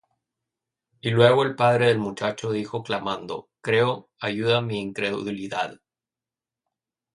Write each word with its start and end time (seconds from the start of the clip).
Y 0.99 1.11
luego 1.11 1.43
el 1.43 1.55
padre 1.55 1.85
del 1.89 1.99
muchacho 1.99 2.51
dijo 2.51 2.81
clamando: 2.81 3.51
Creo, 3.61 4.09
ayuda 4.19 4.59
mi 4.59 4.79
incredulidad. 4.79 5.79